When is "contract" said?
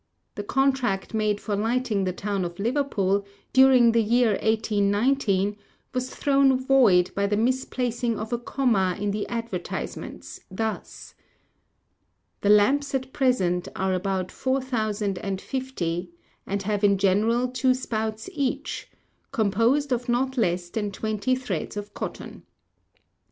0.43-1.13